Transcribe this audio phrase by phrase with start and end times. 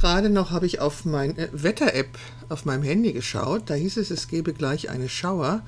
[0.00, 3.64] gerade noch habe ich auf meine Wetter-App auf meinem Handy geschaut.
[3.66, 5.62] Da hieß es, es gebe gleich eine Schauer.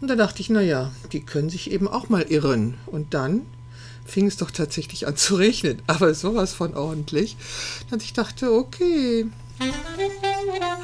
[0.00, 2.74] Und da dachte ich, naja, die können sich eben auch mal irren.
[2.86, 3.42] Und dann
[4.04, 7.36] fing es doch tatsächlich an zu regnen, aber sowas von ordentlich,
[7.90, 9.26] dass ich dachte, okay.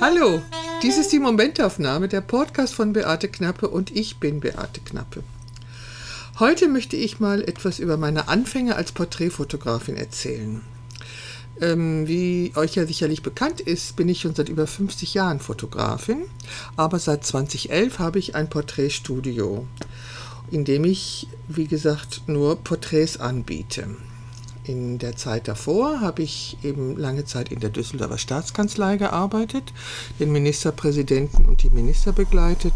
[0.01, 0.43] Hallo,
[0.83, 5.23] dies ist die Momentaufnahme, der Podcast von Beate Knappe und ich bin Beate Knappe.
[6.41, 10.63] Heute möchte ich mal etwas über meine Anfänge als Porträtfotografin erzählen.
[11.61, 16.25] Ähm, wie euch ja sicherlich bekannt ist, bin ich schon seit über 50 Jahren Fotografin,
[16.77, 19.67] aber seit 2011 habe ich ein Porträtstudio,
[20.51, 23.97] in dem ich, wie gesagt, nur Porträts anbiete.
[24.65, 29.73] In der Zeit davor habe ich eben lange Zeit in der Düsseldorfer Staatskanzlei gearbeitet,
[30.21, 32.73] den Ministerpräsidenten und die Minister begleitet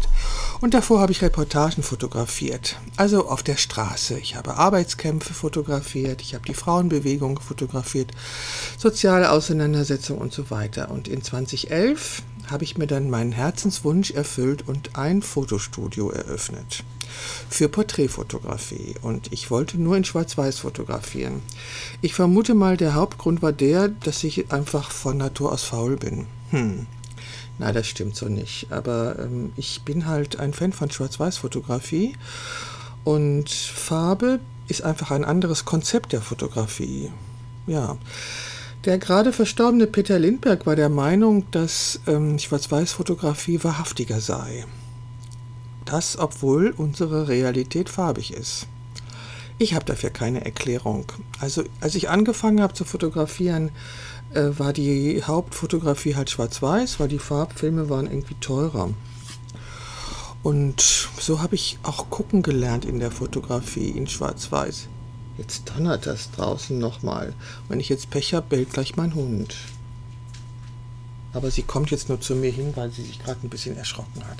[0.59, 4.19] und davor habe ich Reportagen fotografiert, also auf der Straße.
[4.19, 8.11] Ich habe Arbeitskämpfe fotografiert, ich habe die Frauenbewegung fotografiert,
[8.77, 10.91] soziale Auseinandersetzungen und so weiter.
[10.91, 16.83] Und in 2011 habe ich mir dann meinen Herzenswunsch erfüllt und ein Fotostudio eröffnet
[17.49, 21.41] für Porträtfotografie und ich wollte nur in Schwarz-Weiß fotografieren.
[22.01, 26.27] Ich vermute mal, der Hauptgrund war der, dass ich einfach von Natur aus faul bin.
[26.51, 26.87] Hm.
[27.59, 28.71] Nein, das stimmt so nicht.
[28.71, 32.15] Aber ähm, ich bin halt ein Fan von Schwarz-Weiß-Fotografie
[33.03, 37.11] und Farbe ist einfach ein anderes Konzept der Fotografie.
[37.65, 37.97] Ja.
[38.85, 44.65] Der gerade verstorbene Peter Lindbergh war der Meinung, dass ähm, Schwarz-Weiß-Fotografie wahrhaftiger sei.
[45.87, 48.67] Das, obwohl unsere Realität farbig ist.
[49.57, 51.05] Ich habe dafür keine Erklärung.
[51.39, 53.71] Also als ich angefangen habe zu fotografieren,
[54.33, 58.89] äh, war die Hauptfotografie halt schwarz-weiß, weil die Farbfilme waren irgendwie teurer.
[60.43, 64.89] Und so habe ich auch gucken gelernt in der Fotografie in schwarz-weiß.
[65.37, 67.33] Jetzt donnert das draußen nochmal.
[67.69, 69.55] Wenn ich jetzt Pech habe, bellt gleich mein Hund.
[71.33, 74.23] Aber sie kommt jetzt nur zu mir hin, weil sie sich gerade ein bisschen erschrocken
[74.23, 74.37] hat.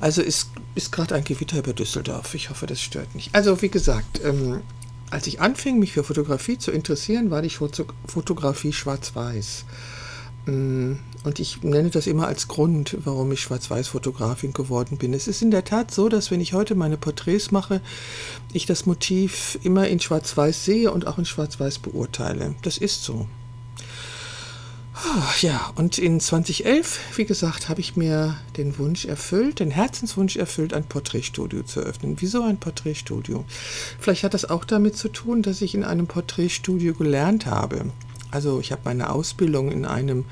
[0.00, 2.34] Also ist, ist gerade ein Gewitter über Düsseldorf.
[2.34, 3.34] Ich hoffe, das stört nicht.
[3.34, 4.62] Also wie gesagt, ähm,
[5.10, 7.50] als ich anfing, mich für Fotografie zu interessieren, war die
[8.06, 9.64] Fotografie schwarz-weiß.
[10.46, 15.14] Mm, und ich nenne das immer als Grund, warum ich Schwarz-Weiß-Fotografin geworden bin.
[15.14, 17.80] Es ist in der Tat so, dass wenn ich heute meine Porträts mache,
[18.52, 22.54] ich das Motiv immer in Schwarz-Weiß sehe und auch in Schwarz-Weiß beurteile.
[22.62, 23.26] Das ist so.
[25.40, 30.72] Ja, und in 2011, wie gesagt, habe ich mir den Wunsch erfüllt, den Herzenswunsch erfüllt,
[30.72, 32.16] ein Porträtstudio zu öffnen.
[32.20, 33.44] Wieso ein Porträtstudio?
[33.98, 37.90] Vielleicht hat das auch damit zu tun, dass ich in einem Porträtstudio gelernt habe.
[38.30, 40.24] Also ich habe meine Ausbildung in einem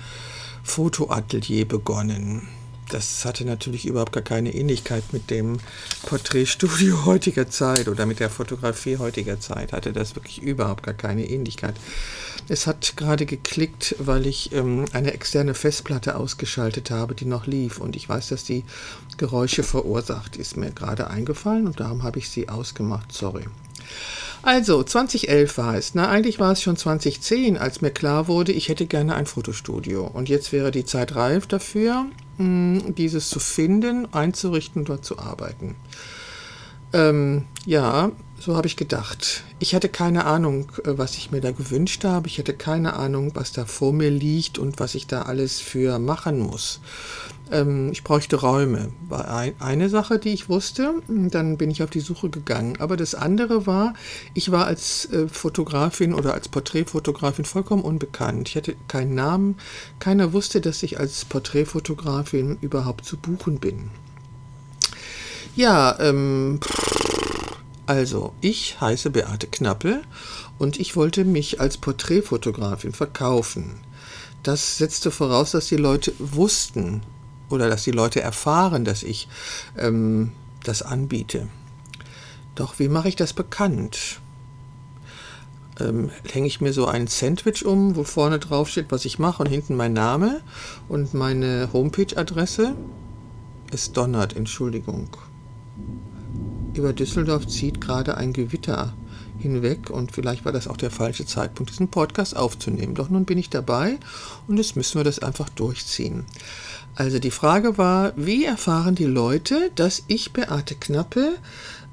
[0.62, 2.48] Fotoatelier begonnen.
[2.92, 5.56] Das hatte natürlich überhaupt gar keine Ähnlichkeit mit dem
[6.04, 9.72] Porträtstudio heutiger Zeit oder mit der Fotografie heutiger Zeit.
[9.72, 11.75] Hatte das wirklich überhaupt gar keine Ähnlichkeit.
[12.48, 17.78] Es hat gerade geklickt, weil ich ähm, eine externe Festplatte ausgeschaltet habe, die noch lief.
[17.78, 18.62] Und ich weiß, dass die
[19.16, 20.36] Geräusche verursacht.
[20.36, 23.10] Ist mir gerade eingefallen und darum habe ich sie ausgemacht.
[23.10, 23.44] Sorry.
[24.42, 25.94] Also, 2011 war es.
[25.94, 30.04] Na, eigentlich war es schon 2010, als mir klar wurde, ich hätte gerne ein Fotostudio.
[30.04, 32.06] Und jetzt wäre die Zeit reif dafür,
[32.38, 35.76] hm, dieses zu finden, einzurichten und dort zu arbeiten.
[36.92, 39.44] Ähm, ja, so habe ich gedacht.
[39.60, 42.26] Ich hatte keine Ahnung, äh, was ich mir da gewünscht habe.
[42.26, 45.98] Ich hatte keine Ahnung, was da vor mir liegt und was ich da alles für
[45.98, 46.80] machen muss.
[47.53, 48.92] Ähm, ich bräuchte Räume.
[49.08, 50.94] War eine Sache, die ich wusste.
[51.08, 52.76] Dann bin ich auf die Suche gegangen.
[52.80, 53.94] Aber das andere war,
[54.34, 58.48] ich war als äh, Fotografin oder als Porträtfotografin vollkommen unbekannt.
[58.48, 59.56] Ich hatte keinen Namen.
[59.98, 63.91] Keiner wusste, dass ich als Porträtfotografin überhaupt zu buchen bin.
[65.54, 66.60] Ja, ähm,
[67.84, 70.00] also, ich heiße Beate Knappe
[70.58, 73.80] und ich wollte mich als Porträtfotografin verkaufen.
[74.42, 77.02] Das setzte voraus, dass die Leute wussten
[77.50, 79.28] oder dass die Leute erfahren, dass ich
[79.76, 80.32] ähm,
[80.64, 81.48] das anbiete.
[82.54, 84.20] Doch wie mache ich das bekannt?
[85.80, 89.42] Ähm, hänge ich mir so ein Sandwich um, wo vorne drauf steht, was ich mache
[89.42, 90.41] und hinten mein Name
[90.88, 92.74] und meine Homepage-Adresse?
[93.71, 95.09] Es donnert, Entschuldigung.
[96.74, 98.94] Über Düsseldorf zieht gerade ein Gewitter
[99.38, 102.94] hinweg und vielleicht war das auch der falsche Zeitpunkt, diesen Podcast aufzunehmen.
[102.94, 103.98] Doch nun bin ich dabei
[104.46, 106.24] und jetzt müssen wir das einfach durchziehen.
[106.94, 111.34] Also die Frage war, wie erfahren die Leute, dass ich Beate Knappe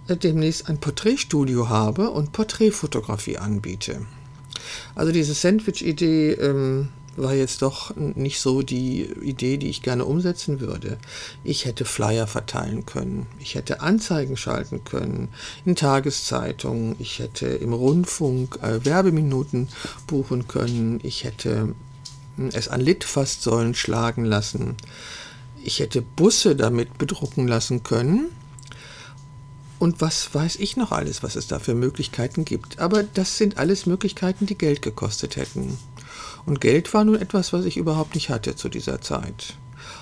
[0.07, 4.05] äh, demnächst ein Porträtstudio habe und Porträtfotografie anbiete.
[4.95, 6.89] Also diese Sandwich-Idee ähm,
[7.21, 10.97] war jetzt doch nicht so die Idee, die ich gerne umsetzen würde.
[11.43, 15.29] Ich hätte Flyer verteilen können, ich hätte Anzeigen schalten können
[15.65, 19.69] in Tageszeitungen, ich hätte im Rundfunk äh, Werbeminuten
[20.07, 21.75] buchen können, ich hätte
[22.53, 24.75] es an Litfaßsäulen schlagen lassen.
[25.61, 28.29] Ich hätte Busse damit bedrucken lassen können.
[29.77, 32.79] Und was weiß ich noch alles, was es da für Möglichkeiten gibt.
[32.79, 35.77] Aber das sind alles Möglichkeiten, die Geld gekostet hätten.
[36.45, 39.55] Und Geld war nun etwas, was ich überhaupt nicht hatte zu dieser Zeit.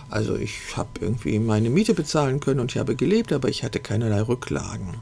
[0.10, 3.80] Also ich habe irgendwie meine Miete bezahlen können und ich habe gelebt, aber ich hatte
[3.80, 4.96] keinerlei Rücklagen.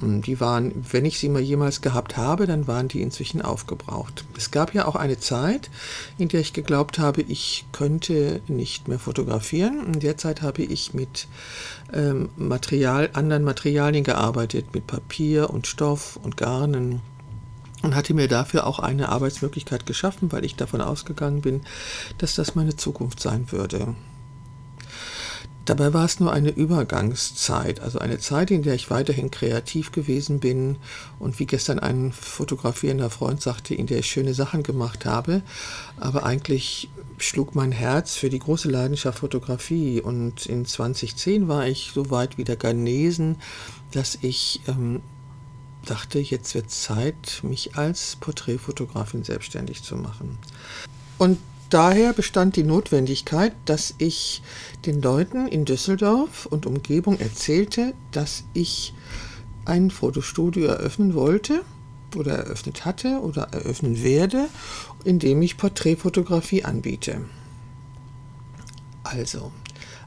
[0.00, 4.24] Die waren, wenn ich sie mal jemals gehabt habe, dann waren die inzwischen aufgebraucht.
[4.36, 5.70] Es gab ja auch eine Zeit,
[6.18, 9.84] in der ich geglaubt habe, ich könnte nicht mehr fotografieren.
[9.92, 11.26] In der Zeit habe ich mit
[11.92, 17.00] ähm, Material, anderen Materialien gearbeitet, mit Papier und Stoff und Garnen
[17.82, 21.62] und hatte mir dafür auch eine Arbeitsmöglichkeit geschaffen, weil ich davon ausgegangen bin,
[22.18, 23.94] dass das meine Zukunft sein würde.
[25.68, 30.40] Dabei war es nur eine Übergangszeit, also eine Zeit, in der ich weiterhin kreativ gewesen
[30.40, 30.76] bin
[31.18, 35.42] und wie gestern ein fotografierender Freund sagte, in der ich schöne Sachen gemacht habe.
[35.98, 36.88] Aber eigentlich
[37.18, 42.38] schlug mein Herz für die große Leidenschaft Fotografie und in 2010 war ich so weit
[42.38, 43.36] wieder genesen,
[43.92, 45.02] dass ich ähm,
[45.90, 50.38] dachte, jetzt wird Zeit, mich als Porträtfotografin selbstständig zu machen.
[51.18, 51.38] Und
[51.70, 54.42] daher bestand die Notwendigkeit, dass ich
[54.86, 58.94] den Leuten in Düsseldorf und Umgebung erzählte, dass ich
[59.64, 61.62] ein Fotostudio eröffnen wollte
[62.16, 64.48] oder eröffnet hatte oder eröffnen werde,
[65.04, 67.22] in dem ich Porträtfotografie anbiete.
[69.02, 69.52] Also,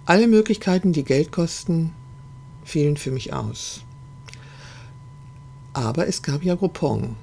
[0.06, 1.94] alle Möglichkeiten, die Geld kosten,
[2.64, 3.82] fielen für mich aus.
[5.74, 7.16] Aber es gab ja Groupon.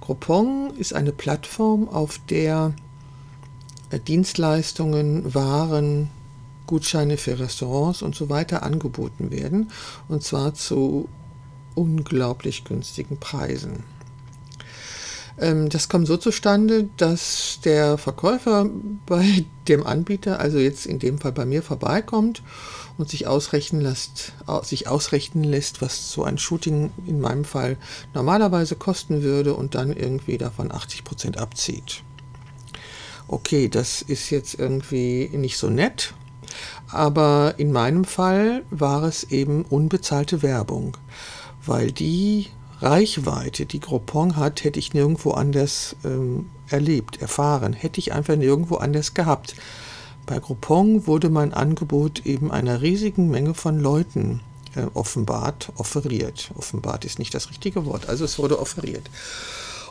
[0.00, 2.74] Groupon ist eine Plattform, auf der
[4.06, 6.10] Dienstleistungen, Waren,
[6.66, 9.70] Gutscheine für Restaurants und so weiter angeboten werden,
[10.08, 11.08] und zwar zu
[11.74, 13.84] unglaublich günstigen Preisen.
[15.40, 18.68] Ähm, das kommt so zustande, dass der Verkäufer
[19.06, 22.42] bei dem Anbieter, also jetzt in dem Fall bei mir, vorbeikommt
[22.96, 24.32] und sich ausrechnen lässt,
[24.62, 27.76] sich ausrechnen lässt, was so ein Shooting in meinem Fall
[28.12, 32.02] normalerweise kosten würde und dann irgendwie davon 80 Prozent abzieht.
[33.28, 36.14] Okay, das ist jetzt irgendwie nicht so nett,
[36.90, 40.96] aber in meinem Fall war es eben unbezahlte Werbung,
[41.64, 42.48] weil die
[42.80, 48.76] Reichweite, die Groupon hat, hätte ich nirgendwo anders ähm, erlebt, erfahren, hätte ich einfach nirgendwo
[48.76, 49.56] anders gehabt.
[50.26, 54.40] Bei Groupon wurde mein Angebot eben einer riesigen Menge von Leuten
[54.76, 56.50] äh, offenbart, offeriert.
[56.54, 59.10] Offenbart ist nicht das richtige Wort, also es wurde offeriert.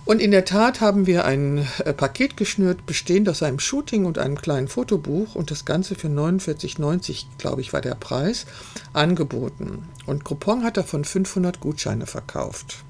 [0.07, 4.17] Und in der Tat haben wir ein äh, Paket geschnürt, bestehend aus einem Shooting und
[4.17, 8.45] einem kleinen Fotobuch und das Ganze für 49,90, glaube ich, war der Preis,
[8.93, 9.89] angeboten.
[10.05, 12.85] Und Groupon hat davon 500 Gutscheine verkauft.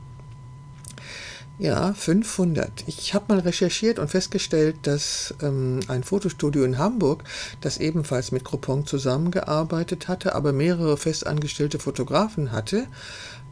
[1.57, 2.83] Ja, 500.
[2.85, 7.23] Ich habe mal recherchiert und festgestellt, dass ähm, ein Fotostudio in Hamburg,
[7.61, 12.85] das ebenfalls mit Groupon zusammengearbeitet hatte, aber mehrere festangestellte Fotografen hatte,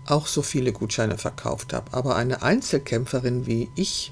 [0.05, 1.93] auch so viele Gutscheine verkauft habe.
[1.93, 4.11] Aber eine Einzelkämpferin wie ich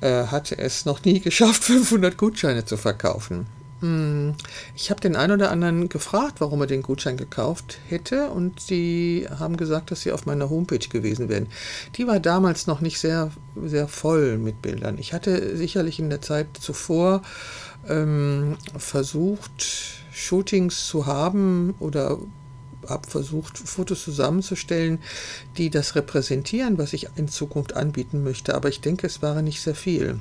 [0.00, 3.46] äh, hatte es noch nie geschafft, 500 Gutscheine zu verkaufen.
[3.82, 4.34] Hm,
[4.76, 9.26] ich habe den einen oder anderen gefragt, warum er den Gutschein gekauft hätte und sie
[9.40, 11.48] haben gesagt, dass sie auf meiner Homepage gewesen wären.
[11.96, 13.32] Die war damals noch nicht sehr,
[13.64, 14.98] sehr voll mit Bildern.
[14.98, 17.22] Ich hatte sicherlich in der Zeit zuvor
[17.88, 19.64] ähm, versucht,
[20.12, 22.18] Shootings zu haben oder
[22.92, 25.00] habe versucht, Fotos zusammenzustellen,
[25.56, 28.54] die das repräsentieren, was ich in Zukunft anbieten möchte.
[28.54, 30.20] Aber ich denke, es war nicht sehr viel.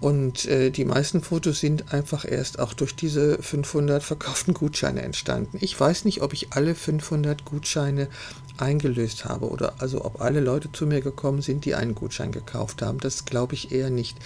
[0.00, 5.56] Und äh, die meisten Fotos sind einfach erst auch durch diese 500 verkauften Gutscheine entstanden.
[5.60, 8.08] Ich weiß nicht, ob ich alle 500 Gutscheine
[8.56, 12.82] eingelöst habe oder also ob alle Leute zu mir gekommen sind, die einen Gutschein gekauft
[12.82, 12.98] haben.
[12.98, 14.16] Das glaube ich eher nicht.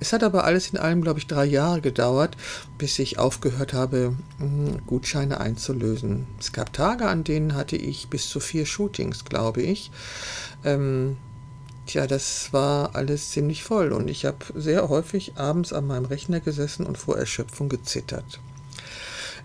[0.00, 2.36] Es hat aber alles in allem, glaube ich, drei Jahre gedauert,
[2.76, 6.26] bis ich aufgehört habe, hm, Gutscheine einzulösen.
[6.38, 9.90] Es gab Tage, an denen hatte ich bis zu vier Shootings, glaube ich.
[10.64, 11.16] Ähm,
[11.88, 16.38] Tja, das war alles ziemlich voll und ich habe sehr häufig abends an meinem Rechner
[16.38, 18.40] gesessen und vor Erschöpfung gezittert.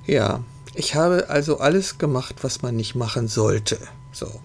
[0.05, 0.43] Ja,
[0.75, 3.77] ich habe also alles gemacht, was man nicht machen sollte.
[4.11, 4.41] So.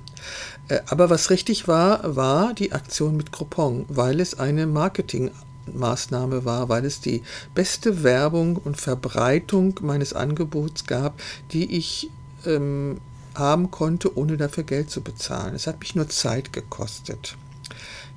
[0.69, 6.69] Äh, aber was richtig war, war die Aktion mit Groupon, weil es eine Marketingmaßnahme war,
[6.69, 12.11] weil es die beste Werbung und Verbreitung meines Angebots gab, die ich
[12.47, 13.01] ähm,
[13.35, 15.57] haben konnte, ohne dafür Geld zu bezahlen.
[15.57, 17.37] Es hat mich nur Zeit gekostet.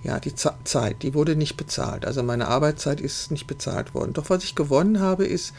[0.03, 2.05] Ja, die Z Zeit, die wurde nicht bezahlt.
[2.05, 4.13] Also meine Arbeitszeit ist nicht bezahlt worden.
[4.13, 5.53] Doch was ich gewonnen habe, ist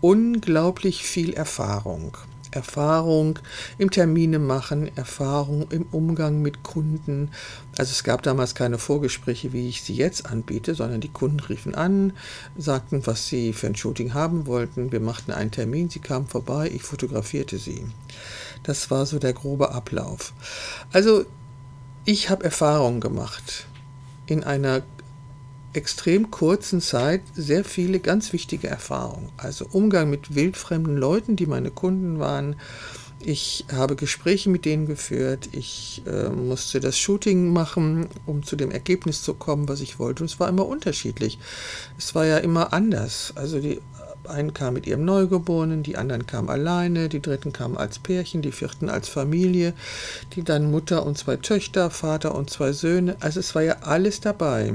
[0.00, 2.16] unglaublich viel Erfahrung.
[2.50, 3.38] Erfahrung
[3.76, 7.30] im Termine machen, Erfahrung im Umgang mit Kunden.
[7.76, 11.74] Also es gab damals keine Vorgespräche, wie ich sie jetzt anbiete, sondern die Kunden riefen
[11.74, 12.12] an,
[12.56, 14.92] sagten, was sie für ein Shooting haben wollten.
[14.92, 17.86] Wir machten einen Termin, sie kamen vorbei, ich fotografierte sie.
[18.62, 20.32] Das war so der grobe Ablauf.
[20.92, 21.26] Also
[22.08, 23.66] ich habe Erfahrungen gemacht
[24.24, 24.82] in einer
[25.74, 29.28] extrem kurzen Zeit sehr viele ganz wichtige Erfahrungen.
[29.36, 32.56] Also Umgang mit wildfremden Leuten, die meine Kunden waren.
[33.20, 35.50] Ich habe Gespräche mit denen geführt.
[35.52, 40.22] Ich äh, musste das Shooting machen, um zu dem Ergebnis zu kommen, was ich wollte.
[40.22, 41.38] Und es war immer unterschiedlich.
[41.98, 43.34] Es war ja immer anders.
[43.34, 43.82] Also die
[44.30, 48.52] einen kamen mit ihrem Neugeborenen, die anderen kamen alleine, die dritten kamen als Pärchen, die
[48.52, 49.74] vierten als Familie,
[50.34, 53.16] die dann Mutter und zwei Töchter, Vater und zwei Söhne.
[53.20, 54.74] Also es war ja alles dabei.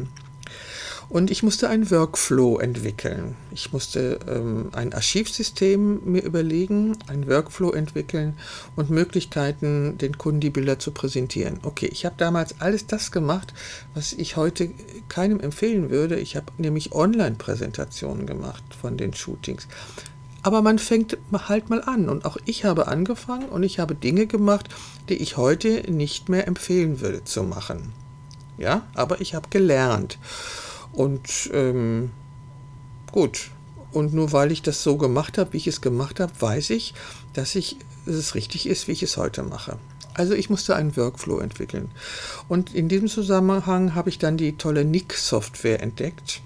[1.13, 3.35] Und ich musste einen Workflow entwickeln.
[3.51, 8.35] Ich musste ähm, ein Archivsystem mir überlegen, einen Workflow entwickeln
[8.75, 11.59] und Möglichkeiten, den Kunden die Bilder zu präsentieren.
[11.61, 13.53] Okay, ich habe damals alles das gemacht,
[13.93, 14.71] was ich heute
[15.07, 16.15] keinem empfehlen würde.
[16.15, 19.67] Ich habe nämlich Online-Präsentationen gemacht von den Shootings.
[20.41, 22.09] Aber man fängt halt mal an.
[22.09, 24.67] Und auch ich habe angefangen und ich habe Dinge gemacht,
[25.09, 27.93] die ich heute nicht mehr empfehlen würde zu machen.
[28.57, 30.17] Ja, aber ich habe gelernt.
[30.93, 32.11] Und ähm,
[33.11, 33.49] gut.
[33.91, 36.93] Und nur weil ich das so gemacht habe, wie ich es gemacht habe, weiß ich,
[37.33, 39.77] dass, ich, dass es richtig ist, wie ich es heute mache.
[40.15, 41.89] Also ich musste einen Workflow entwickeln.
[42.47, 46.41] Und in diesem Zusammenhang habe ich dann die tolle Nick-Software entdeckt,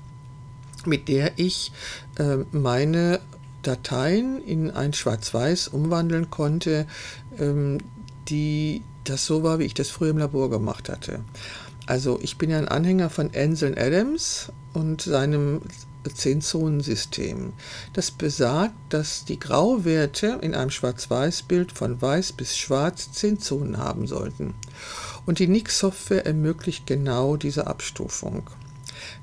[0.86, 1.72] mit der ich
[2.18, 3.20] äh, meine
[3.62, 6.88] Dateien in ein Schwarz-Weiß umwandeln konnte,
[7.38, 7.80] ähm,
[8.30, 11.20] die das so war, wie ich das früher im Labor gemacht hatte.
[11.88, 15.62] Also ich bin ja ein Anhänger von Ansel Adams und seinem
[16.14, 17.54] Zehn-Zonen-System.
[17.94, 24.08] Das besagt, dass die Grauwerte in einem Schwarz-Weiß-Bild von weiß bis schwarz zehn Zonen haben
[24.08, 24.54] sollten.
[25.26, 28.50] Und die Nix-Software ermöglicht genau diese Abstufung.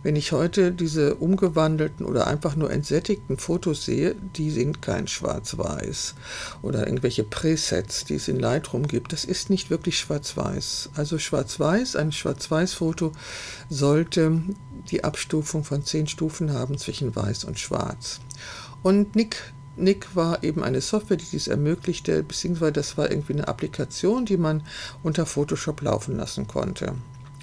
[0.05, 6.15] Wenn ich heute diese umgewandelten oder einfach nur entsättigten Fotos sehe, die sind kein Schwarz-Weiß
[6.61, 10.91] oder irgendwelche Presets, die es in Lightroom gibt, das ist nicht wirklich Schwarz-Weiß.
[10.95, 13.13] Also Schwarz-Weiß, ein Schwarz-Weiß-Foto
[13.71, 14.43] sollte
[14.91, 18.21] die Abstufung von zehn Stufen haben zwischen Weiß und Schwarz.
[18.83, 23.49] Und Nick Nick war eben eine Software, die dies ermöglichte, beziehungsweise das war irgendwie eine
[23.49, 24.63] Applikation, die man
[25.03, 26.95] unter Photoshop laufen lassen konnte.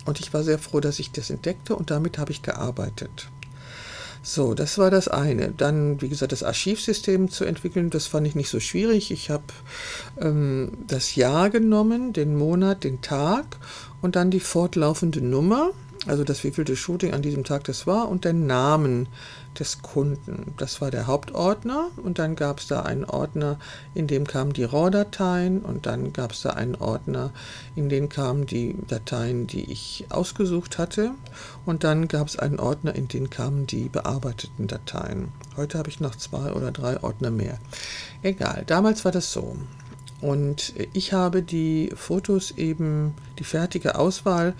[0.05, 3.29] Und ich war sehr froh, dass ich das entdeckte und damit habe ich gearbeitet.
[4.23, 5.49] So, das war das eine.
[5.49, 9.11] Dann, wie gesagt, das Archivsystem zu entwickeln, das fand ich nicht so schwierig.
[9.11, 9.43] Ich habe
[10.19, 13.57] ähm, das Jahr genommen, den Monat, den Tag
[14.01, 15.71] und dann die fortlaufende Nummer,
[16.05, 19.07] also das wievielte Shooting an diesem Tag das war und den Namen
[19.59, 20.53] des Kunden.
[20.57, 23.59] Das war der Hauptordner und dann gab es da einen Ordner,
[23.93, 27.31] in dem kamen die RAW-Dateien und dann gab es da einen Ordner,
[27.75, 31.11] in den kamen die Dateien, die ich ausgesucht hatte
[31.65, 35.29] und dann gab es einen Ordner, in den kamen die bearbeiteten Dateien.
[35.57, 37.57] Heute habe ich noch zwei oder drei Ordner mehr.
[38.21, 39.57] Egal, damals war das so.
[40.21, 44.53] Und ich habe die Fotos eben, die fertige Auswahl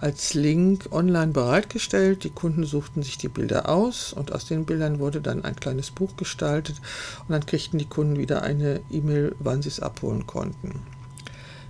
[0.00, 2.22] als Link online bereitgestellt.
[2.22, 5.90] Die Kunden suchten sich die Bilder aus und aus den Bildern wurde dann ein kleines
[5.90, 6.76] Buch gestaltet
[7.22, 10.82] und dann kriegten die Kunden wieder eine E-Mail, wann sie es abholen konnten.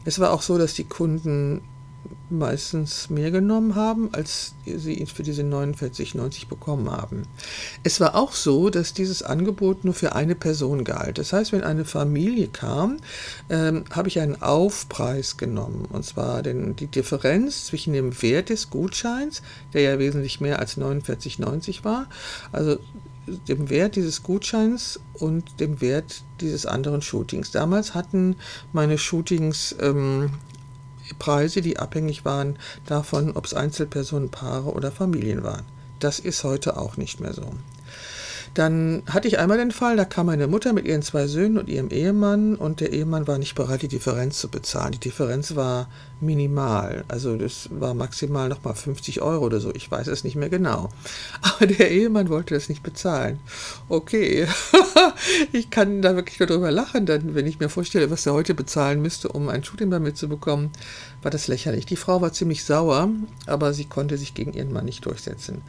[0.04, 1.62] Es war auch so, dass die Kunden
[2.30, 7.22] meistens mehr genommen haben, als sie für diese 49,90 bekommen haben.
[7.82, 11.18] Es war auch so, dass dieses Angebot nur für eine Person galt.
[11.18, 12.98] Das heißt, wenn eine Familie kam,
[13.50, 15.86] ähm, habe ich einen Aufpreis genommen.
[15.90, 19.42] Und zwar den, die Differenz zwischen dem Wert des Gutscheins,
[19.72, 22.06] der ja wesentlich mehr als 49,90 war,
[22.52, 22.78] also
[23.48, 27.50] dem Wert dieses Gutscheins und dem Wert dieses anderen Shootings.
[27.50, 28.36] Damals hatten
[28.72, 30.30] meine Shootings ähm,
[31.18, 35.64] Preise, die abhängig waren davon, ob es Einzelpersonen, Paare oder Familien waren.
[36.00, 37.52] Das ist heute auch nicht mehr so.
[38.54, 41.68] Dann hatte ich einmal den Fall, da kam meine Mutter mit ihren zwei Söhnen und
[41.68, 44.92] ihrem Ehemann und der Ehemann war nicht bereit, die Differenz zu bezahlen.
[44.92, 45.88] Die Differenz war
[46.20, 50.48] minimal, also das war maximal nochmal 50 Euro oder so, ich weiß es nicht mehr
[50.48, 50.88] genau.
[51.42, 53.38] Aber der Ehemann wollte das nicht bezahlen.
[53.88, 54.46] Okay,
[55.52, 58.54] ich kann da wirklich nur drüber lachen, dann, wenn ich mir vorstelle, was er heute
[58.54, 60.70] bezahlen müsste, um ein Shooting bei mir zu bekommen,
[61.22, 61.86] war das lächerlich.
[61.86, 63.08] Die Frau war ziemlich sauer,
[63.46, 65.62] aber sie konnte sich gegen ihren Mann nicht durchsetzen.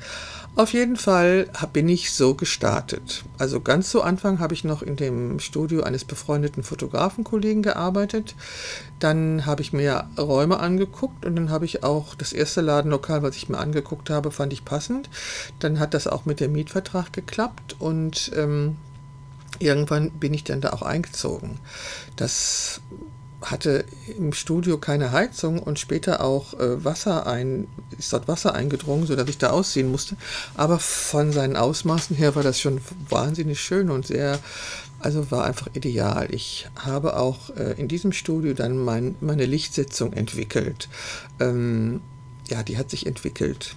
[0.59, 3.23] Auf jeden Fall bin ich so gestartet.
[3.37, 8.35] Also ganz zu Anfang habe ich noch in dem Studio eines befreundeten Fotografenkollegen gearbeitet.
[8.99, 13.37] Dann habe ich mir Räume angeguckt und dann habe ich auch das erste Ladenlokal, was
[13.37, 15.09] ich mir angeguckt habe, fand ich passend.
[15.59, 18.75] Dann hat das auch mit dem Mietvertrag geklappt und ähm,
[19.59, 21.57] irgendwann bin ich dann da auch eingezogen.
[22.17, 22.81] Das
[23.41, 23.85] hatte
[24.17, 27.67] im Studio keine Heizung und später auch äh, Wasser ein,
[27.97, 30.17] ist dort Wasser eingedrungen, sodass ich da ausziehen musste.
[30.55, 34.39] Aber von seinen Ausmaßen her war das schon wahnsinnig schön und sehr,
[34.99, 36.27] also war einfach ideal.
[36.33, 40.89] Ich habe auch äh, in diesem Studio dann mein, meine Lichtsetzung entwickelt.
[41.39, 42.01] Ähm,
[42.49, 43.75] ja, die hat sich entwickelt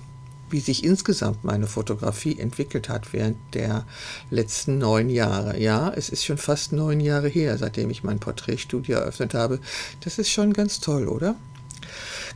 [0.52, 3.86] wie sich insgesamt meine Fotografie entwickelt hat während der
[4.30, 5.58] letzten neun Jahre.
[5.58, 9.58] Ja, es ist schon fast neun Jahre her, seitdem ich mein Porträtstudio eröffnet habe.
[10.00, 11.36] Das ist schon ganz toll, oder?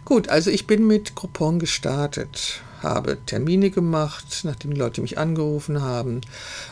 [0.04, 2.60] Gut, also ich bin mit Groupon gestartet
[2.94, 6.20] habe Termine gemacht, nachdem die Leute mich angerufen haben.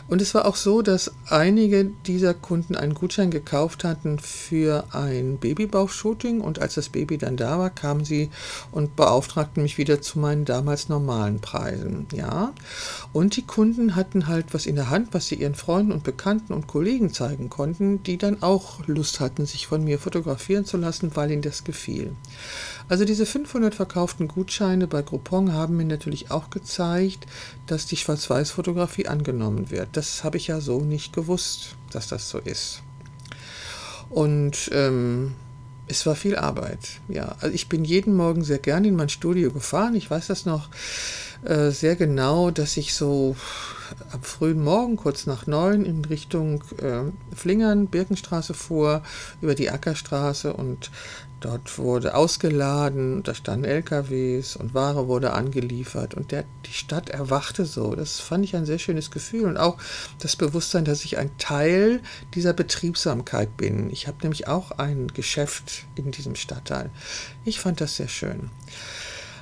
[0.07, 5.37] Und es war auch so, dass einige dieser Kunden einen Gutschein gekauft hatten für ein
[5.37, 8.29] Babybauchshooting und als das Baby dann da war, kamen sie
[8.71, 12.07] und beauftragten mich wieder zu meinen damals normalen Preisen.
[12.13, 12.53] Ja.
[13.13, 16.53] Und die Kunden hatten halt was in der Hand, was sie ihren Freunden und Bekannten
[16.53, 21.11] und Kollegen zeigen konnten, die dann auch Lust hatten, sich von mir fotografieren zu lassen,
[21.15, 22.11] weil ihnen das gefiel.
[22.87, 27.25] Also diese 500 verkauften Gutscheine bei Groupon haben mir natürlich auch gezeigt,
[27.67, 29.89] dass die Schwarz-Weiß-Fotografie angenommen wird.
[29.93, 32.81] Das habe ich ja so nicht gewusst, dass das so ist.
[34.09, 35.33] Und ähm,
[35.87, 37.01] es war viel Arbeit.
[37.07, 39.95] Ja, also ich bin jeden Morgen sehr gern in mein Studio gefahren.
[39.95, 40.69] Ich weiß das noch
[41.43, 43.35] äh, sehr genau, dass ich so
[44.11, 47.03] am frühen Morgen, kurz nach neun, in Richtung äh,
[47.35, 49.03] Flingern, Birkenstraße fuhr,
[49.41, 50.91] über die Ackerstraße und
[51.45, 57.65] Dort wurde ausgeladen, da standen LKWs und Ware wurde angeliefert und der, die Stadt erwachte
[57.65, 57.93] so.
[57.93, 59.77] Das fand ich ein sehr schönes Gefühl und auch
[60.19, 62.01] das Bewusstsein, dass ich ein Teil
[62.33, 63.91] dieser Betriebsamkeit bin.
[63.91, 66.89] Ich habe nämlich auch ein Geschäft in diesem Stadtteil.
[67.43, 68.49] Ich fand das sehr schön.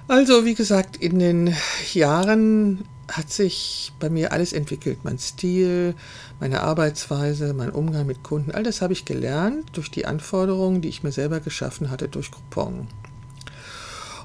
[0.09, 1.55] Also, wie gesagt, in den
[1.93, 4.99] Jahren hat sich bei mir alles entwickelt.
[5.03, 5.95] Mein Stil,
[6.39, 10.89] meine Arbeitsweise, mein Umgang mit Kunden, all das habe ich gelernt durch die Anforderungen, die
[10.89, 12.87] ich mir selber geschaffen hatte durch Groupon.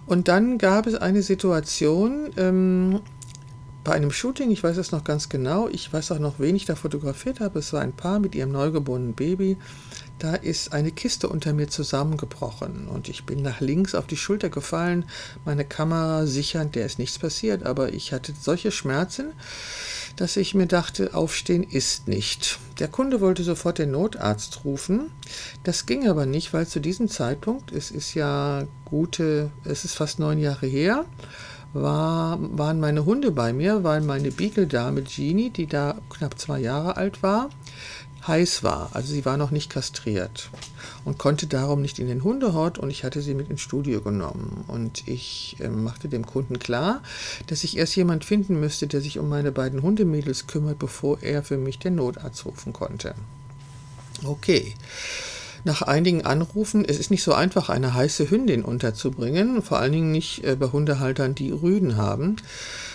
[0.07, 3.01] Und dann gab es eine Situation ähm,
[3.85, 6.65] bei einem Shooting, ich weiß es noch ganz genau, ich weiß auch noch, wen ich
[6.65, 7.59] da fotografiert habe.
[7.59, 9.57] Es war ein Paar mit ihrem neugeborenen Baby
[10.19, 14.49] da ist eine Kiste unter mir zusammengebrochen und ich bin nach links auf die Schulter
[14.49, 15.05] gefallen,
[15.45, 19.33] meine Kamera sichernd, der ist nichts passiert, aber ich hatte solche Schmerzen,
[20.17, 22.59] dass ich mir dachte, aufstehen ist nicht.
[22.81, 25.11] Der Kunde wollte sofort den Notarzt rufen.
[25.63, 30.19] Das ging aber nicht, weil zu diesem Zeitpunkt, es ist ja gute, es ist fast
[30.19, 31.05] neun Jahre her,
[31.73, 36.97] war, waren meine Hunde bei mir, weil meine Beagle-Dame Jeannie, die da knapp zwei Jahre
[36.97, 37.51] alt war,
[38.27, 38.91] heiß war.
[38.95, 40.51] Also sie war noch nicht kastriert
[41.05, 44.65] und konnte darum nicht in den Hundehort und ich hatte sie mit ins Studio genommen.
[44.67, 47.03] Und ich äh, machte dem Kunden klar,
[47.47, 51.43] dass ich erst jemand finden müsste, der sich um meine beiden Hundemädels kümmert, bevor er
[51.43, 53.15] für mich den Notarzt rufen konnte.
[54.25, 54.75] Okay.
[55.65, 60.13] Nach einigen Anrufen, es ist nicht so einfach, eine heiße Hündin unterzubringen, vor allen Dingen
[60.13, 62.37] nicht äh, bei Hundehaltern, die Rüden haben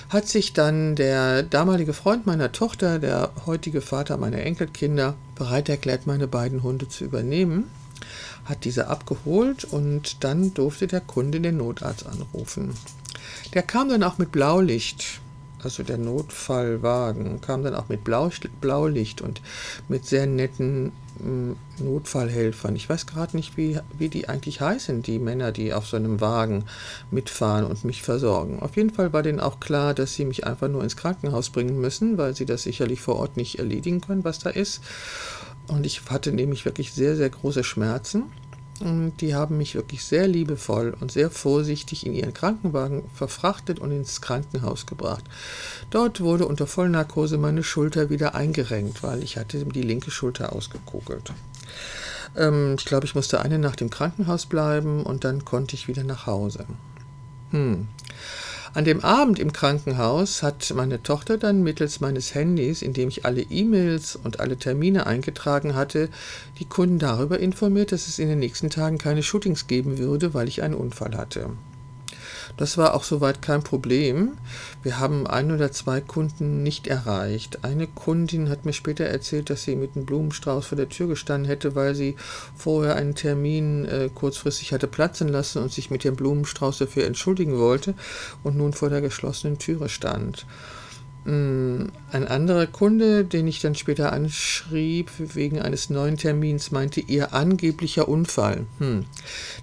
[0.10, 6.08] hat sich dann der damalige Freund meiner Tochter, der heutige Vater meiner Enkelkinder, bereit erklärt,
[6.08, 7.70] meine beiden Hunde zu übernehmen,
[8.46, 12.74] hat diese abgeholt und dann durfte der Kunde den Notarzt anrufen.
[13.54, 15.22] Der kam dann auch mit Blaulicht
[15.64, 18.30] also der Notfallwagen, kam dann auch mit Blau,
[18.62, 19.42] Blaulicht und
[19.88, 22.76] mit sehr netten äh, Notfallhelfern.
[22.76, 26.22] Ich weiß gerade nicht, wie, wie die eigentlich heißen, die Männer, die auf so einem
[26.22, 26.66] Wagen
[27.12, 28.60] mitfahren und mich versorgen.
[28.60, 31.80] Auf jeden Fall war denen auch klar, dass sie mich einfach nur ins Krankenhaus bringen
[31.80, 34.82] müssen, weil sie das sicherlich vor Ort nicht erledigen können, was da ist.
[35.68, 38.24] Und ich hatte nämlich wirklich sehr, sehr große Schmerzen.
[38.84, 43.92] Und die haben mich wirklich sehr liebevoll und sehr vorsichtig in ihren Krankenwagen verfrachtet und
[43.92, 45.24] ins Krankenhaus gebracht.
[45.90, 51.32] Dort wurde unter Vollnarkose meine Schulter wieder eingerenkt, weil ich hatte die linke Schulter ausgekugelt.
[52.36, 56.04] Ähm, ich glaube, ich musste eine Nacht im Krankenhaus bleiben und dann konnte ich wieder
[56.04, 56.66] nach Hause.
[57.52, 57.88] Hm.
[58.76, 63.24] An dem Abend im Krankenhaus hat meine Tochter dann mittels meines Handys, in dem ich
[63.24, 66.10] alle E-Mails und alle Termine eingetragen hatte,
[66.58, 70.48] die Kunden darüber informiert, dass es in den nächsten Tagen keine Shootings geben würde, weil
[70.48, 71.52] ich einen Unfall hatte.
[72.58, 74.38] Das war auch soweit kein Problem.
[74.82, 77.64] Wir haben ein oder zwei Kunden nicht erreicht.
[77.64, 81.50] Eine Kundin hat mir später erzählt, dass sie mit einem Blumenstrauß vor der Tür gestanden
[81.50, 82.16] hätte, weil sie
[82.56, 87.58] vorher einen Termin äh, kurzfristig hatte platzen lassen und sich mit dem Blumenstrauß dafür entschuldigen
[87.58, 87.94] wollte
[88.44, 90.46] und nun vor der geschlossenen Türe stand.
[91.26, 97.34] Mm, ein anderer Kunde, den ich dann später anschrieb, wegen eines neuen Termins, meinte, ihr
[97.34, 98.66] angeblicher Unfall.
[98.80, 99.06] Hm.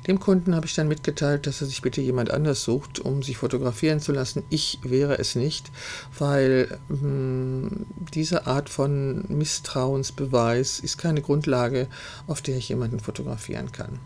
[0.07, 3.37] Dem Kunden habe ich dann mitgeteilt, dass er sich bitte jemand anders sucht, um sich
[3.37, 4.43] fotografieren zu lassen.
[4.49, 5.71] Ich wäre es nicht,
[6.19, 11.89] weil hm, diese Art von Misstrauensbeweis ist keine Grundlage,
[12.27, 13.99] auf der ich jemanden fotografieren kann.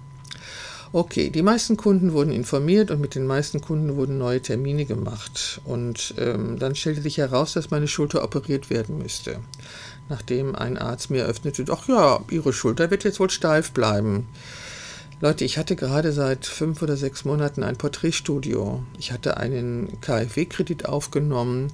[0.95, 5.61] Okay, die meisten Kunden wurden informiert und mit den meisten Kunden wurden neue Termine gemacht.
[5.65, 9.41] Und ähm, dann stellte sich heraus, dass meine Schulter operiert werden müsste.
[10.09, 14.29] Nachdem ein Arzt mir eröffnete, ach ja, Ihre Schulter wird jetzt wohl steif bleiben.
[15.21, 18.83] Leute, ich hatte gerade seit fünf oder sechs Monaten ein Porträtstudio.
[18.99, 21.73] Ich hatte einen KfW-Kredit aufgenommen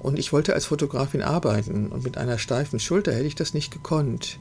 [0.00, 1.86] und ich wollte als Fotografin arbeiten.
[1.86, 4.38] Und mit einer steifen Schulter hätte ich das nicht gekonnt.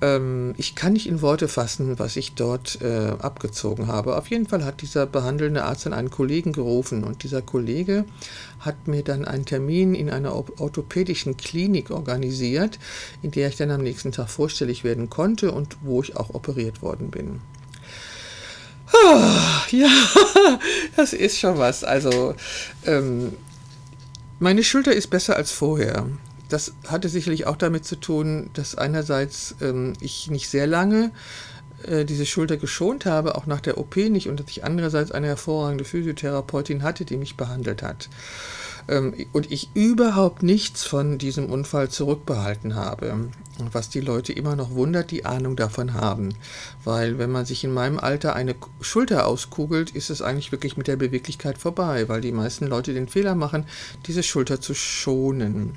[0.00, 4.16] Ähm, ich kann nicht in Worte fassen, was ich dort äh, abgezogen habe.
[4.16, 8.04] Auf jeden Fall hat dieser behandelnde Arzt dann einen Kollegen gerufen und dieser Kollege
[8.60, 12.78] hat mir dann einen Termin in einer orthopädischen Klinik organisiert,
[13.20, 16.80] in der ich dann am nächsten Tag vorstellig werden konnte und wo ich auch operiert
[16.80, 17.40] worden bin.
[19.70, 19.88] Ja,
[20.96, 21.84] das ist schon was.
[21.84, 22.34] Also,
[22.84, 23.32] ähm,
[24.38, 26.06] meine Schulter ist besser als vorher.
[26.48, 31.10] Das hatte sicherlich auch damit zu tun, dass einerseits ähm, ich nicht sehr lange
[31.86, 35.28] äh, diese Schulter geschont habe, auch nach der OP nicht, und dass ich andererseits eine
[35.28, 38.08] hervorragende Physiotherapeutin hatte, die mich behandelt hat
[38.86, 43.28] und ich überhaupt nichts von diesem Unfall zurückbehalten habe.
[43.72, 46.34] Was die Leute immer noch wundert, die Ahnung davon haben.
[46.84, 50.86] Weil wenn man sich in meinem Alter eine Schulter auskugelt, ist es eigentlich wirklich mit
[50.86, 53.64] der Beweglichkeit vorbei, weil die meisten Leute den Fehler machen,
[54.06, 55.72] diese Schulter zu schonen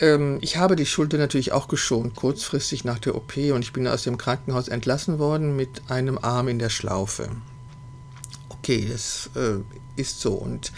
[0.00, 3.86] ähm, ich habe die Schulter natürlich auch geschont, kurzfristig nach der OP und ich bin
[3.86, 7.28] aus dem Krankenhaus entlassen worden mit einem Arm in der Schlaufe.
[8.62, 9.60] Okay, das äh,
[9.96, 10.32] ist so.
[10.32, 10.70] Und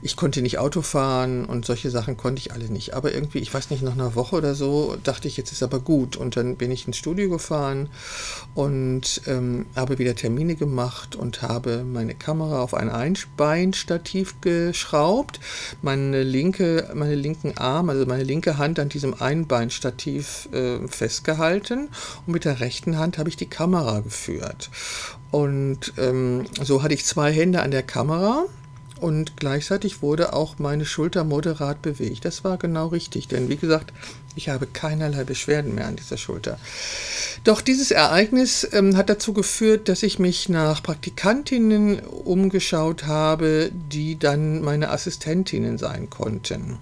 [0.00, 2.94] ich konnte nicht Auto fahren und solche Sachen konnte ich alle nicht.
[2.94, 5.80] Aber irgendwie, ich weiß nicht, nach einer Woche oder so dachte ich, jetzt ist aber
[5.80, 6.16] gut.
[6.16, 7.88] Und dann bin ich ins Studio gefahren
[8.54, 15.40] und ähm, habe wieder Termine gemacht und habe meine Kamera auf ein Einbeinstativ geschraubt,
[15.82, 21.88] meine linke, meine linken Arm, also meine linke Hand an diesem Einbeinstativ äh, festgehalten
[22.26, 24.70] und mit der rechten Hand habe ich die Kamera geführt.
[25.30, 28.46] Und ähm, so hatte ich zwei Hände an der Kamera
[29.00, 32.24] und gleichzeitig wurde auch meine Schulter moderat bewegt.
[32.24, 33.92] Das war genau richtig, denn wie gesagt,
[34.34, 36.58] ich habe keinerlei Beschwerden mehr an dieser Schulter.
[37.44, 44.18] Doch dieses Ereignis ähm, hat dazu geführt, dass ich mich nach Praktikantinnen umgeschaut habe, die
[44.18, 46.78] dann meine Assistentinnen sein konnten.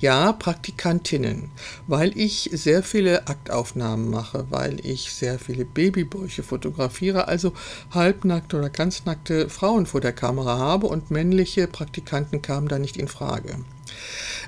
[0.00, 1.50] Ja, Praktikantinnen,
[1.86, 7.52] weil ich sehr viele Aktaufnahmen mache, weil ich sehr viele Babybäuche fotografiere, also
[7.90, 13.08] halbnackte oder ganznackte Frauen vor der Kamera habe und männliche Praktikanten kamen da nicht in
[13.08, 13.56] Frage.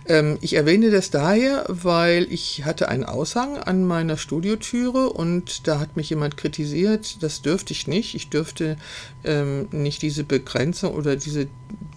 [0.08, 5.80] Ähm, ich erwähne das daher, weil ich hatte einen Aushang an meiner Studiotüre und da
[5.80, 8.14] hat mich jemand kritisiert, das dürfte ich nicht.
[8.14, 8.76] Ich dürfte
[9.24, 11.48] ähm, nicht diese Begrenzung oder diese,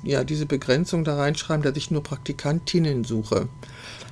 [0.04, 3.47] ja, diese Begrenzung da reinschreiben, dass ich nur Praktikantinnen suche.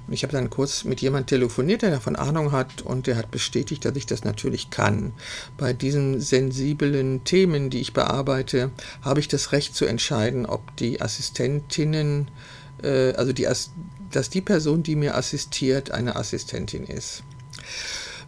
[0.10, 3.84] Ich habe dann kurz mit jemandem telefoniert, der davon Ahnung hat und der hat bestätigt,
[3.84, 5.12] dass ich das natürlich kann.
[5.58, 11.02] Bei diesen sensiblen Themen, die ich bearbeite, habe ich das Recht zu entscheiden, ob die
[11.02, 12.30] Assistentinnen
[12.84, 13.48] äh, also die,
[14.12, 17.24] dass die Person, die mir assistiert, eine Assistentin ist.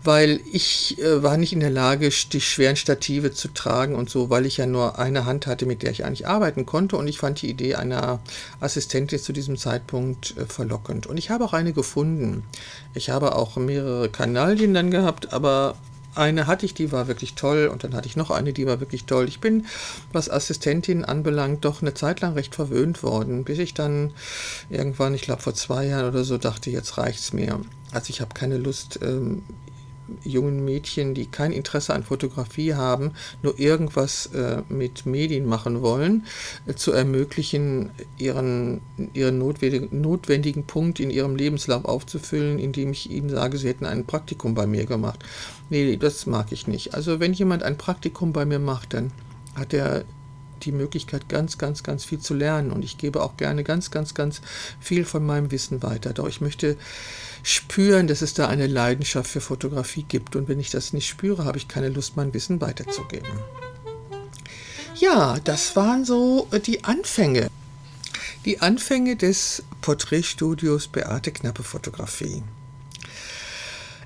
[0.01, 4.29] Weil ich äh, war nicht in der Lage, die schweren Stative zu tragen und so,
[4.29, 6.95] weil ich ja nur eine Hand hatte, mit der ich eigentlich arbeiten konnte.
[6.95, 8.19] Und ich fand die Idee einer
[8.61, 11.05] Assistentin zu diesem Zeitpunkt äh, verlockend.
[11.05, 12.43] Und ich habe auch eine gefunden.
[12.93, 15.75] Ich habe auch mehrere Kanalien dann gehabt, aber
[16.15, 18.79] eine hatte ich, die war wirklich toll und dann hatte ich noch eine, die war
[18.79, 19.27] wirklich toll.
[19.27, 19.65] Ich bin,
[20.11, 24.11] was Assistentin anbelangt, doch eine Zeit lang recht verwöhnt worden, bis ich dann
[24.69, 27.59] irgendwann, ich glaube vor zwei Jahren oder so, dachte, jetzt reicht's mir.
[27.91, 29.43] Also ich habe keine Lust, ähm,
[30.23, 36.25] jungen Mädchen, die kein Interesse an Fotografie haben, nur irgendwas äh, mit Medien machen wollen,
[36.67, 38.81] äh, zu ermöglichen, ihren,
[39.13, 44.05] ihren notwendigen, notwendigen Punkt in ihrem Lebenslauf aufzufüllen, indem ich ihnen sage, sie hätten ein
[44.05, 45.23] Praktikum bei mir gemacht.
[45.69, 46.93] Nee, das mag ich nicht.
[46.93, 49.11] Also wenn jemand ein Praktikum bei mir macht, dann
[49.55, 50.05] hat er
[50.65, 52.71] die Möglichkeit, ganz, ganz, ganz viel zu lernen.
[52.71, 54.41] Und ich gebe auch gerne ganz, ganz, ganz
[54.79, 56.13] viel von meinem Wissen weiter.
[56.13, 56.77] Doch ich möchte
[57.43, 60.35] spüren, dass es da eine Leidenschaft für Fotografie gibt.
[60.35, 63.29] Und wenn ich das nicht spüre, habe ich keine Lust, mein Wissen weiterzugeben.
[64.95, 67.49] Ja, das waren so äh, die Anfänge.
[68.45, 72.43] Die Anfänge des Porträtstudios Beate Knappe Fotografie.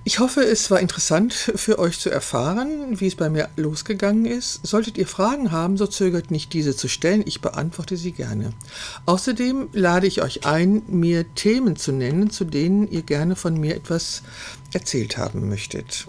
[0.06, 4.60] Ich hoffe, es war interessant für euch zu erfahren, wie es bei mir losgegangen ist.
[4.68, 7.24] Solltet ihr Fragen haben, so zögert nicht, diese zu stellen.
[7.26, 8.52] Ich beantworte sie gerne.
[9.06, 13.78] Außerdem lade ich euch ein, mir Themen zu nennen, zu denen ihr gerne von mir
[13.78, 14.24] etwas
[14.74, 16.06] erzählt haben möchtet.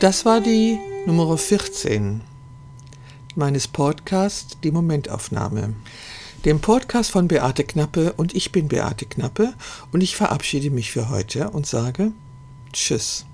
[0.00, 2.20] Das war die Nummer 14
[3.34, 5.74] meines Podcasts, die Momentaufnahme.
[6.44, 9.54] dem Podcast von Beate Knappe und ich bin Beate Knappe
[9.90, 12.12] und ich verabschiede mich für heute und sage
[12.76, 13.24] Tschüss.